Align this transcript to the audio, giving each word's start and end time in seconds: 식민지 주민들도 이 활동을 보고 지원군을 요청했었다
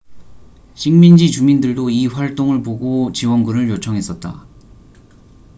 식민지 0.73 1.29
주민들도 1.29 1.91
이 1.91 2.07
활동을 2.07 2.63
보고 2.63 3.11
지원군을 3.11 3.69
요청했었다 3.69 4.47